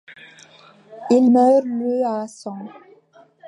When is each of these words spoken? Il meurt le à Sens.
Il 1.11 1.29
meurt 1.31 1.63
le 1.63 2.03
à 2.07 2.27
Sens. 2.27 2.71